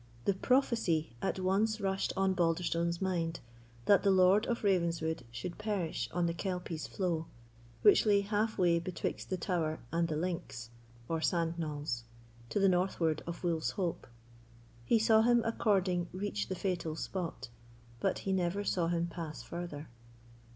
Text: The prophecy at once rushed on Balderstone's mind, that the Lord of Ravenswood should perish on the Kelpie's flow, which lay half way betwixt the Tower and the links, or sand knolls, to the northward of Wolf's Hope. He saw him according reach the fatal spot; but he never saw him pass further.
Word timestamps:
The 0.25 0.33
prophecy 0.33 1.13
at 1.21 1.39
once 1.39 1.79
rushed 1.79 2.11
on 2.17 2.33
Balderstone's 2.33 3.03
mind, 3.03 3.39
that 3.85 4.01
the 4.01 4.09
Lord 4.09 4.47
of 4.47 4.63
Ravenswood 4.63 5.23
should 5.29 5.59
perish 5.59 6.09
on 6.11 6.25
the 6.25 6.33
Kelpie's 6.33 6.87
flow, 6.87 7.27
which 7.83 8.07
lay 8.07 8.21
half 8.21 8.57
way 8.57 8.79
betwixt 8.79 9.29
the 9.29 9.37
Tower 9.37 9.79
and 9.91 10.07
the 10.07 10.15
links, 10.15 10.71
or 11.07 11.21
sand 11.21 11.59
knolls, 11.59 12.05
to 12.49 12.59
the 12.59 12.67
northward 12.67 13.21
of 13.27 13.43
Wolf's 13.43 13.73
Hope. 13.77 14.07
He 14.85 14.97
saw 14.97 15.21
him 15.21 15.43
according 15.45 16.07
reach 16.13 16.47
the 16.49 16.55
fatal 16.55 16.95
spot; 16.95 17.49
but 17.99 18.17
he 18.25 18.33
never 18.33 18.63
saw 18.63 18.87
him 18.87 19.05
pass 19.05 19.43
further. 19.43 19.87